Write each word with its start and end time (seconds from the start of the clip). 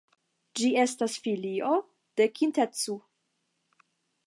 Ĝi 0.59 0.69
estas 0.83 1.17
filio 1.25 1.75
de 2.21 2.29
Kintetsu. 2.39 2.99